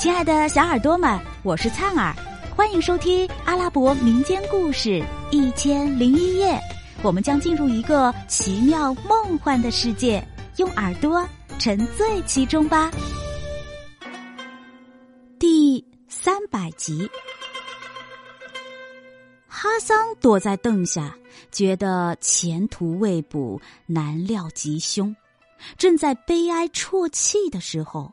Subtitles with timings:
[0.00, 2.16] 亲爱的小耳朵们，我是灿儿，
[2.56, 4.88] 欢迎收听阿拉伯民间故事
[5.30, 6.54] 《一千零一夜》。
[7.02, 10.26] 我们将进入一个奇妙梦幻的世界，
[10.56, 11.22] 用耳朵
[11.58, 12.90] 沉醉其中吧。
[15.38, 17.06] 第三百集，
[19.46, 21.14] 哈桑躲在凳下，
[21.52, 25.14] 觉得前途未卜，难料吉凶，
[25.76, 28.10] 正在悲哀啜泣的时候。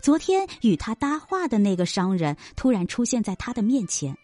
[0.00, 4.16] 昨天与他搭话的那个商人突然出现在他的面前，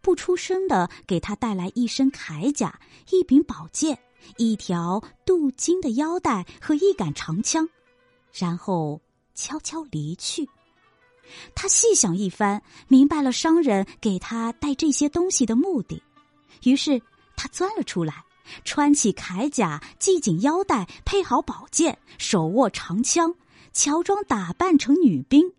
[0.00, 3.98] 不出声的给他带来一身铠甲、一柄宝剑、
[4.36, 7.68] 一条镀金的腰带和一杆长枪，
[8.32, 9.00] 然后
[9.34, 10.48] 悄悄离去。
[11.54, 16.02] 他细想一番，明白了商人给他带这些东西的目的，
[16.62, 17.02] 于是
[17.36, 18.24] 他钻了出来，
[18.64, 23.34] 穿起铠甲，系紧腰带，配好宝剑，手握长枪。
[23.78, 25.52] 乔装打扮成女兵，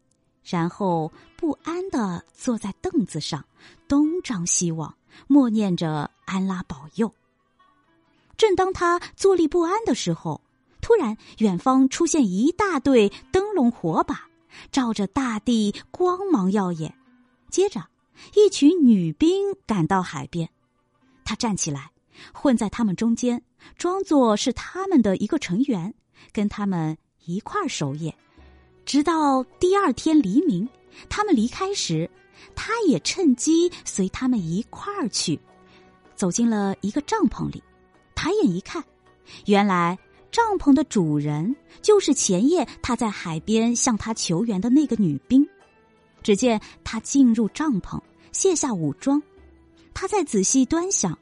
[0.43, 3.45] 然后不安的坐在凳子上，
[3.87, 4.93] 东张西望，
[5.27, 7.13] 默念着“安拉保佑”。
[8.35, 10.41] 正当他坐立不安的时候，
[10.81, 14.27] 突然远方出现一大队灯笼火把，
[14.69, 16.93] 照着大地，光芒耀眼。
[17.49, 17.87] 接着，
[18.35, 20.49] 一群女兵赶到海边，
[21.23, 21.91] 他站起来，
[22.33, 23.41] 混在他们中间，
[23.77, 25.93] 装作是他们的一个成员，
[26.33, 26.97] 跟他们。
[27.25, 28.13] 一块儿守夜，
[28.85, 30.67] 直到第二天黎明。
[31.07, 32.09] 他们离开时，
[32.55, 35.39] 他也趁机随他们一块儿去，
[36.15, 37.63] 走进了一个帐篷里。
[38.15, 38.83] 抬眼一看，
[39.45, 39.97] 原来
[40.31, 45.47] 帐篷的主人就是前夜他在海边向他求援的那个女兵。
[46.21, 48.01] 只见他进入帐篷，
[48.33, 49.21] 卸下武装，
[49.93, 51.17] 他再仔细端详，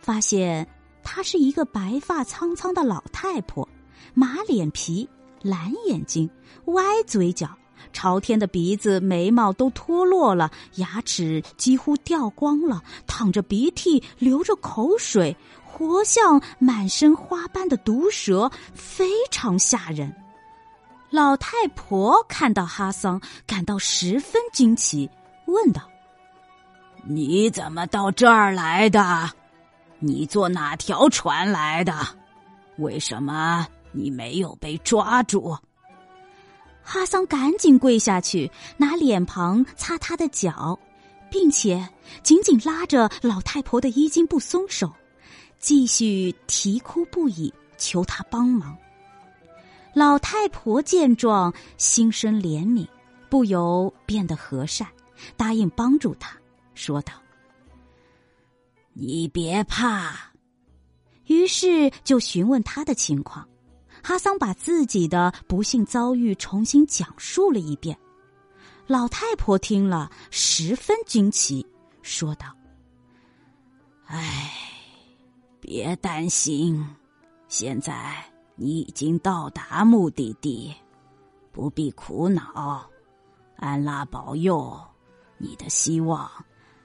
[0.00, 0.66] 发现
[1.04, 3.68] 她是一个白发苍苍的老太婆，
[4.12, 5.08] 马脸皮。
[5.42, 6.28] 蓝眼睛，
[6.66, 7.48] 歪嘴角，
[7.92, 20.14] 朝天的鼻子、眉毛都脱落了，牙齿几乎掉光了，淌着鼻涕，流着口水，活像满身花斑的毒蛇，非常吓人。
[21.08, 25.10] 老太婆看到哈桑，感到十分惊奇，
[25.46, 25.82] 问道
[27.02, 29.30] ：“你怎么到这儿来的？
[29.98, 31.92] 你坐哪条船来的？
[32.76, 35.56] 为什么？”你没有被抓住，
[36.82, 40.78] 哈桑赶紧跪下去，拿脸庞擦他的脚，
[41.30, 41.88] 并且
[42.22, 44.92] 紧紧拉着老太婆的衣襟不松手，
[45.58, 48.76] 继续啼哭不已，求他帮忙。
[49.92, 52.86] 老太婆见状，心生怜悯，
[53.28, 54.86] 不由变得和善，
[55.36, 56.36] 答应帮助他，
[56.74, 57.12] 说道
[58.94, 60.30] ：“你别怕。”
[61.26, 63.46] 于是就询问他的情况。
[64.02, 67.98] 哈桑把自己的不幸遭遇重新讲述了一遍，
[68.86, 71.66] 老太婆听了十分惊奇，
[72.02, 72.46] 说道
[74.06, 74.52] ：“哎，
[75.60, 76.84] 别担心，
[77.48, 78.16] 现在
[78.56, 80.74] 你已经到达目的地，
[81.52, 82.88] 不必苦恼，
[83.56, 84.80] 安拉保佑，
[85.36, 86.30] 你的希望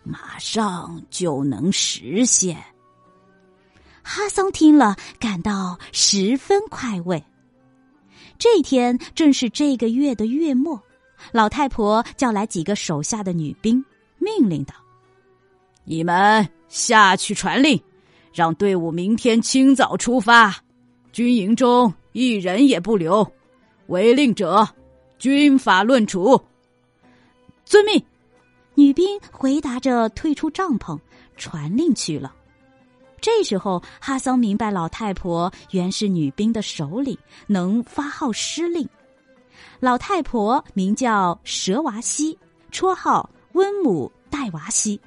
[0.03, 2.63] 马上就能实现。”
[4.07, 7.21] 哈桑听了，感到十分快慰。
[8.37, 10.79] 这天正是这个月的月末，
[11.31, 13.83] 老太婆叫来几个手下的女兵，
[14.19, 14.75] 命令道
[15.85, 17.81] ：“你们下去传令，
[18.31, 20.55] 让队伍明天清早出发，
[21.11, 23.27] 军营中一人也不留，
[23.87, 24.67] 违令者
[25.17, 26.39] 军法论处。”
[27.65, 28.01] 遵命。
[28.75, 30.99] 女兵回答着，退出帐篷，
[31.37, 32.35] 传令去了。
[33.25, 38.87] 这时候，哈桑明白老太婆原是女兵的首领，能发号施令。
[39.79, 42.37] 老太婆名叫蛇娃西，
[42.71, 45.01] 绰号温姆戴娃西。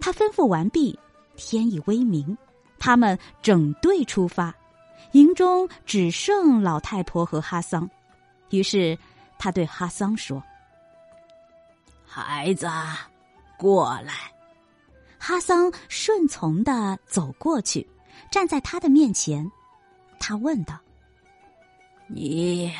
[0.00, 0.96] 他吩咐完毕，
[1.34, 2.38] 天已微明，
[2.78, 4.54] 他们整队出发。
[5.10, 7.90] 营中只剩老太婆和哈桑，
[8.50, 8.96] 于是
[9.40, 10.40] 他对哈桑说
[12.06, 12.68] ：“孩子，
[13.58, 14.12] 过来。”
[15.26, 17.88] 哈桑顺从的走过去，
[18.30, 19.50] 站在他的面前。
[20.20, 20.78] 他问道
[22.06, 22.70] ：“你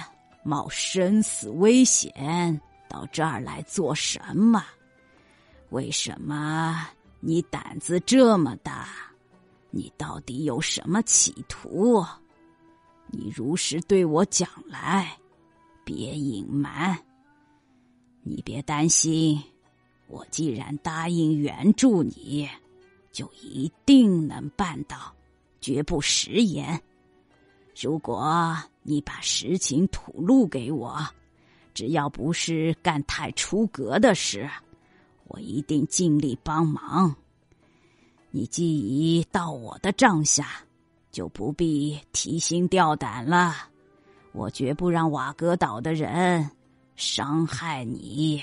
[0.42, 4.62] 冒生死危险到这儿来做什么？
[5.70, 6.86] 为什么
[7.20, 8.88] 你胆子这么大？
[9.70, 12.04] 你到底有什么企图？
[13.06, 15.16] 你如实对我讲来，
[15.82, 16.94] 别隐瞒。
[18.22, 19.42] 你别担心。”
[20.06, 22.48] 我既然答应援助你，
[23.10, 25.14] 就一定能办到，
[25.60, 26.80] 绝不食言。
[27.80, 31.04] 如果你把实情吐露给我，
[31.72, 34.48] 只要不是干太出格的事，
[35.26, 37.14] 我一定尽力帮忙。
[38.30, 40.46] 你既已到我的帐下，
[41.10, 43.54] 就不必提心吊胆了。
[44.32, 46.48] 我绝不让瓦格岛的人
[46.96, 48.42] 伤害你。